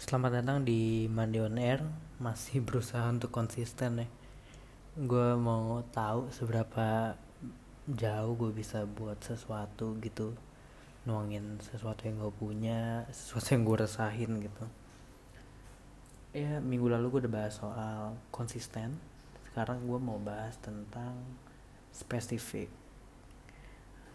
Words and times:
Selamat 0.00 0.40
datang 0.40 0.64
di 0.64 1.04
Mandi 1.12 1.44
on 1.44 1.60
Air. 1.60 1.84
Masih 2.24 2.64
berusaha 2.64 3.04
untuk 3.12 3.28
konsisten 3.28 4.00
ya. 4.00 4.08
Gue 4.96 5.36
mau 5.36 5.84
tahu 5.92 6.32
seberapa 6.32 7.12
jauh 7.84 8.32
gue 8.32 8.48
bisa 8.48 8.88
buat 8.88 9.20
sesuatu 9.20 10.00
gitu. 10.00 10.32
Nuangin 11.04 11.60
sesuatu 11.60 12.08
yang 12.08 12.16
gue 12.16 12.32
punya 12.32 13.04
Sesuatu 13.12 13.52
yang 13.52 13.68
gue 13.68 13.76
resahin 13.76 14.40
gitu. 14.40 14.64
Ya 16.32 16.64
minggu 16.64 16.88
lalu 16.88 17.12
gue 17.12 17.20
udah 17.28 17.34
bahas 17.36 17.60
soal 17.60 18.16
konsisten. 18.32 18.96
Sekarang 19.52 19.84
gue 19.84 20.00
mau 20.00 20.16
bahas 20.16 20.56
tentang 20.64 21.12
spesifik. 21.92 22.72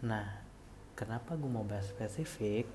Nah 0.02 0.42
kenapa 0.98 1.38
gue 1.38 1.46
mau 1.46 1.62
bahas 1.62 1.86
spesifik 1.94 2.66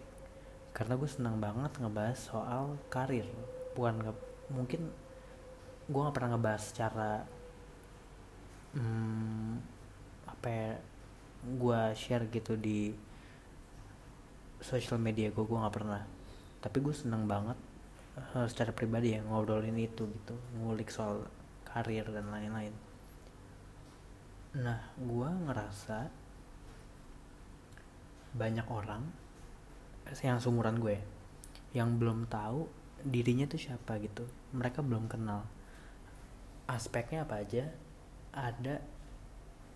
karena 0.81 0.97
gue 0.97 1.05
senang 1.05 1.37
banget 1.37 1.77
ngebahas 1.77 2.17
soal 2.17 2.73
karir. 2.89 3.29
Bukan 3.77 4.01
nge 4.01 4.13
mungkin 4.49 4.89
gue 5.85 6.01
nggak 6.01 6.15
pernah 6.17 6.33
ngebahas 6.33 6.63
secara 6.73 7.11
hmm, 8.73 9.61
apa 10.25 10.47
ya, 10.49 10.73
gue 11.45 11.81
share 11.93 12.25
gitu 12.33 12.57
di 12.57 12.97
sosial 14.57 14.97
media 14.97 15.29
gue 15.29 15.45
gue 15.45 15.53
nggak 15.61 15.75
pernah. 15.77 16.01
Tapi 16.65 16.77
gue 16.81 16.95
senang 16.97 17.29
banget 17.29 17.61
uh, 18.33 18.49
secara 18.49 18.73
pribadi 18.73 19.13
ya 19.13 19.21
ngobrolin 19.21 19.77
itu 19.77 20.09
gitu 20.09 20.33
ngulik 20.57 20.89
soal 20.89 21.29
karir 21.61 22.09
dan 22.09 22.25
lain-lain. 22.33 22.73
Nah 24.57 24.81
gue 24.97 25.29
ngerasa 25.45 26.09
banyak 28.33 28.65
orang 28.65 29.05
yang 30.21 30.41
seumuran 30.43 30.77
gue 30.77 30.99
yang 31.71 31.95
belum 31.95 32.27
tahu 32.27 32.67
dirinya 33.01 33.47
tuh 33.47 33.59
siapa 33.59 33.97
gitu. 34.03 34.27
Mereka 34.53 34.83
belum 34.83 35.07
kenal. 35.07 35.47
Aspeknya 36.67 37.23
apa 37.25 37.41
aja 37.41 37.67
ada 38.31 38.79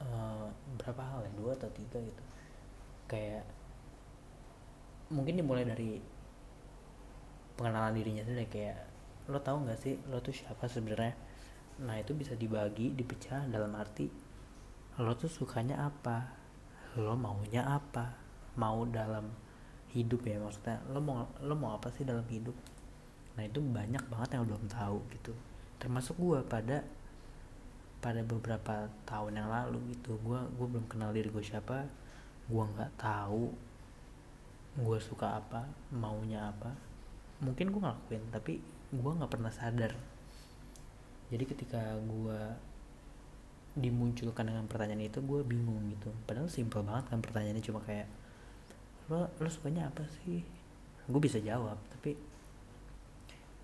uh, 0.04 0.48
berapa 0.80 1.02
hal 1.02 1.28
ya? 1.28 1.32
Dua 1.34 1.52
atau 1.56 1.72
tiga 1.72 2.00
gitu. 2.00 2.24
Kayak 3.08 3.48
mungkin 5.10 5.40
dimulai 5.40 5.64
dari 5.64 6.04
pengenalan 7.56 7.96
dirinya 7.96 8.24
sendiri. 8.28 8.48
Kayak 8.52 8.80
lo 9.32 9.42
tahu 9.42 9.66
nggak 9.66 9.80
sih 9.80 9.96
lo 10.12 10.20
tuh 10.20 10.36
siapa 10.36 10.68
sebenarnya? 10.68 11.16
Nah 11.84 11.96
itu 12.00 12.12
bisa 12.16 12.36
dibagi 12.36 12.92
dipecah 12.94 13.48
dalam 13.50 13.74
arti 13.76 14.08
lo 15.00 15.12
tuh 15.16 15.32
sukanya 15.32 15.88
apa? 15.88 16.32
Lo 17.00 17.20
maunya 17.20 17.68
apa? 17.68 18.16
Mau 18.56 18.88
dalam 18.88 19.45
hidup 19.96 20.28
ya 20.28 20.36
maksudnya 20.36 20.84
lo 20.92 21.00
mau 21.00 21.24
lo 21.40 21.56
mau 21.56 21.80
apa 21.80 21.88
sih 21.96 22.04
dalam 22.04 22.28
hidup? 22.28 22.54
Nah 23.40 23.44
itu 23.48 23.64
banyak 23.64 24.04
banget 24.12 24.36
yang 24.36 24.44
belum 24.44 24.68
tahu 24.68 25.00
gitu. 25.16 25.32
Termasuk 25.80 26.20
gue 26.20 26.40
pada 26.44 26.84
pada 28.04 28.22
beberapa 28.28 28.92
tahun 29.08 29.40
yang 29.40 29.48
lalu 29.48 29.96
gitu. 29.96 30.20
Gue 30.20 30.38
gue 30.60 30.68
belum 30.68 30.86
kenal 30.92 31.16
diri 31.16 31.32
gue 31.32 31.42
siapa 31.42 31.88
gue 32.46 32.62
nggak 32.62 33.02
tahu 33.02 33.50
gue 34.76 35.00
suka 35.00 35.40
apa 35.40 35.64
maunya 35.96 36.52
apa. 36.52 36.76
Mungkin 37.40 37.72
gue 37.72 37.80
ngelakuin 37.80 38.24
tapi 38.36 38.60
gue 38.92 39.12
nggak 39.16 39.32
pernah 39.32 39.50
sadar. 39.50 39.96
Jadi 41.32 41.44
ketika 41.48 41.96
gue 42.04 42.40
dimunculkan 43.76 44.48
dengan 44.48 44.68
pertanyaan 44.68 45.08
itu 45.08 45.24
gue 45.24 45.40
bingung 45.48 45.88
gitu. 45.92 46.12
Padahal 46.28 46.52
simpel 46.52 46.84
banget 46.84 47.12
kan 47.12 47.20
pertanyaannya 47.24 47.64
cuma 47.64 47.80
kayak 47.84 48.08
lo 49.12 49.30
lo 49.40 49.50
sukanya 49.50 49.90
apa 49.90 50.04
sih? 50.22 50.42
Gue 51.06 51.22
bisa 51.22 51.38
jawab 51.42 51.78
tapi 51.94 52.18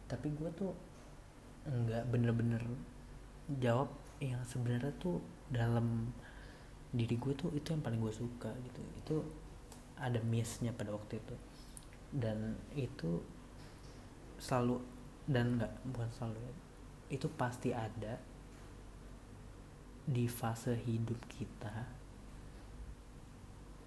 tapi 0.05 0.27
gue 0.35 0.49
tuh 0.53 0.75
nggak 1.65 2.09
bener-bener 2.11 2.61
jawab 3.61 3.89
yang 4.21 4.41
sebenarnya 4.45 4.93
tuh 5.01 5.17
dalam 5.49 6.13
diri 6.91 7.15
gue 7.15 7.33
tuh 7.33 7.49
itu 7.55 7.71
yang 7.73 7.81
paling 7.81 8.01
gue 8.03 8.13
suka 8.13 8.51
gitu. 8.69 8.81
Itu 9.01 9.15
ada 9.97 10.19
missnya 10.21 10.73
pada 10.75 10.93
waktu 10.93 11.17
itu. 11.17 11.35
Dan 12.11 12.59
itu 12.75 13.23
selalu 14.41 14.81
dan 15.29 15.55
nggak 15.61 15.73
bukan 15.93 16.09
selalu 16.17 16.37
ya, 16.41 16.53
itu 17.13 17.27
pasti 17.37 17.69
ada 17.71 18.17
di 20.01 20.25
fase 20.25 20.75
hidup 20.75 21.21
kita 21.29 22.00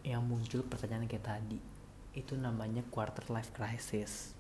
yang 0.05 0.21
muncul 0.21 0.61
pertanyaan 0.69 1.09
kayak 1.09 1.25
tadi 1.25 1.57
itu 2.15 2.39
namanya 2.39 2.85
quarter 2.93 3.27
life 3.33 3.51
crisis. 3.51 4.37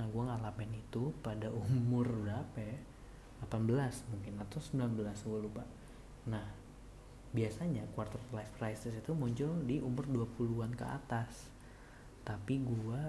Nah 0.00 0.08
gue 0.08 0.22
ngalamin 0.24 0.82
itu 0.82 1.14
pada 1.22 1.52
umur 1.52 2.08
berapa 2.08 2.58
ya? 2.58 2.78
18 3.46 4.10
mungkin 4.10 4.34
atau 4.42 4.58
19 4.58 4.98
gue 5.06 5.38
lupa. 5.38 5.62
Nah 6.26 6.42
biasanya 7.30 7.84
quarter 7.92 8.18
life 8.32 8.50
crisis 8.56 8.96
itu 8.96 9.12
muncul 9.12 9.52
di 9.62 9.78
umur 9.78 10.08
20-an 10.08 10.72
ke 10.74 10.86
atas. 10.88 11.52
Tapi 12.26 12.58
gue 12.58 13.00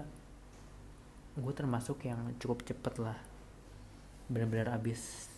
gue 1.40 1.52
termasuk 1.56 2.04
yang 2.06 2.30
cukup 2.38 2.62
cepet 2.62 2.94
lah. 3.02 3.18
Benar-benar 4.30 4.76
abis 4.76 5.32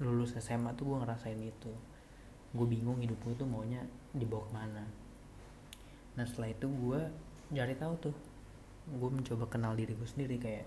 lulus 0.00 0.32
SMA 0.38 0.72
tuh 0.78 0.94
gue 0.94 0.98
ngerasain 1.02 1.40
itu 1.42 1.72
gue 2.50 2.66
bingung 2.66 2.98
hidup 2.98 3.18
gue 3.22 3.34
tuh 3.38 3.46
maunya 3.46 3.82
dibawa 4.10 4.42
ke 4.50 4.52
mana. 4.52 4.84
Nah 6.18 6.24
setelah 6.26 6.50
itu 6.50 6.66
gue 6.66 7.00
cari 7.54 7.74
tahu 7.78 7.94
tuh. 8.10 8.16
Gue 8.90 9.10
mencoba 9.10 9.46
kenal 9.46 9.78
diri 9.78 9.94
gue 9.94 10.08
sendiri 10.08 10.36
kayak 10.42 10.66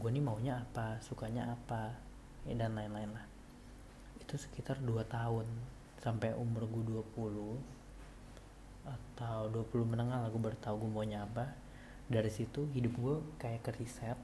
gue 0.00 0.08
nih 0.08 0.24
maunya 0.24 0.64
apa? 0.64 0.96
Sukanya 1.04 1.52
apa? 1.52 1.92
Ya, 2.48 2.56
dan 2.56 2.72
lain-lain 2.72 3.12
lah. 3.12 3.26
Itu 4.24 4.40
sekitar 4.40 4.80
2 4.80 5.04
tahun 5.04 5.44
sampai 6.00 6.32
umur 6.32 6.64
gue 6.64 7.04
20 7.16 7.60
atau 8.88 9.52
20 9.52 9.84
menengah 9.84 10.24
lah 10.24 10.32
gue 10.32 10.40
baru 10.40 10.56
tahu 10.64 10.88
gue 10.88 10.90
maunya 10.90 11.28
apa. 11.28 11.52
Dari 12.08 12.32
situ 12.32 12.64
hidup 12.72 12.96
gue 12.96 13.16
kayak 13.36 13.68
ke 13.68 13.70
riset 13.76 14.16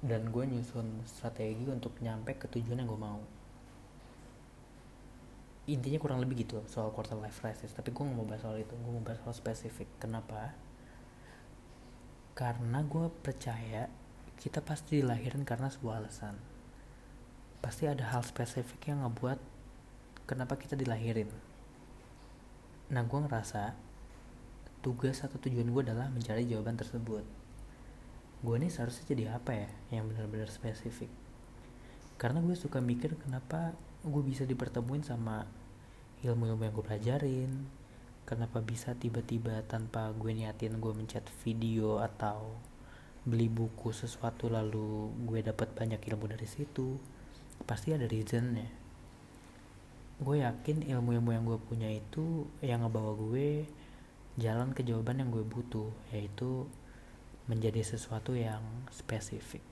dan 0.00 0.32
gue 0.32 0.44
nyusun 0.48 1.04
strategi 1.04 1.68
untuk 1.68 1.92
nyampe 2.00 2.32
ke 2.40 2.48
tujuan 2.48 2.80
yang 2.80 2.88
gue 2.88 3.00
mau 3.00 3.20
intinya 5.76 5.98
kurang 6.00 6.22
lebih 6.24 6.46
gitu 6.46 6.62
soal 6.66 6.90
quarter 6.90 7.18
life 7.18 7.38
crisis. 7.38 7.70
Tapi 7.74 7.94
gue 7.94 8.02
gak 8.02 8.16
mau 8.16 8.26
bahas 8.26 8.42
soal 8.42 8.58
itu 8.58 8.74
gue 8.74 8.92
mau 8.92 9.04
bahas 9.04 9.20
soal 9.22 9.34
spesifik. 9.36 9.86
Kenapa? 10.00 10.54
Karena 12.34 12.80
gue 12.82 13.06
percaya 13.20 13.86
kita 14.40 14.64
pasti 14.64 15.04
dilahirin 15.04 15.44
karena 15.44 15.68
sebuah 15.68 16.00
alasan. 16.00 16.34
Pasti 17.60 17.84
ada 17.84 18.08
hal 18.08 18.24
spesifik 18.24 18.88
yang 18.88 19.04
ngebuat 19.04 19.38
kenapa 20.24 20.56
kita 20.56 20.78
dilahirin. 20.78 21.28
Nah 22.88 23.04
gue 23.04 23.18
ngerasa 23.20 23.76
tugas 24.80 25.20
atau 25.20 25.36
tujuan 25.36 25.68
gue 25.68 25.82
adalah 25.92 26.08
mencari 26.08 26.48
jawaban 26.48 26.80
tersebut. 26.80 27.22
Gue 28.40 28.54
ini 28.56 28.72
seharusnya 28.72 29.04
jadi 29.04 29.36
apa 29.36 29.52
ya 29.52 29.68
yang 29.92 30.08
benar-benar 30.08 30.48
spesifik? 30.48 31.12
Karena 32.16 32.40
gue 32.40 32.56
suka 32.56 32.80
mikir 32.80 33.20
kenapa 33.20 33.76
gue 34.00 34.22
bisa 34.24 34.48
dipertemuin 34.48 35.04
sama 35.04 35.44
ilmu-ilmu 36.20 36.62
yang 36.68 36.74
gue 36.76 36.84
pelajarin. 36.84 37.50
Kenapa 38.28 38.60
bisa 38.60 38.92
tiba-tiba 38.94 39.64
tanpa 39.66 40.12
gue 40.14 40.30
niatin 40.36 40.76
gue 40.78 40.92
mencet 40.92 41.24
video 41.42 41.98
atau 41.98 42.54
beli 43.24 43.48
buku 43.48 43.92
sesuatu 43.92 44.48
lalu 44.48 45.12
gue 45.28 45.40
dapat 45.44 45.72
banyak 45.76 46.00
ilmu 46.00 46.32
dari 46.32 46.48
situ 46.48 47.00
pasti 47.64 47.96
ada 47.96 48.04
reasonnya. 48.04 48.68
Gue 50.20 50.44
yakin 50.44 50.84
ilmu-ilmu 50.84 51.30
yang 51.32 51.44
gue 51.48 51.58
punya 51.64 51.88
itu 51.88 52.44
yang 52.60 52.84
ngebawa 52.84 53.16
gue 53.16 53.64
jalan 54.36 54.76
ke 54.76 54.84
jawaban 54.84 55.24
yang 55.24 55.32
gue 55.32 55.44
butuh 55.44 55.88
yaitu 56.12 56.68
menjadi 57.48 57.82
sesuatu 57.82 58.36
yang 58.36 58.62
spesifik 58.92 59.69